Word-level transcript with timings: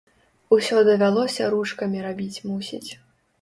Усё 0.55 0.79
давялося 0.87 1.51
ручкамі 1.53 2.01
рабіць, 2.07 2.43
мусіць. 2.49 2.91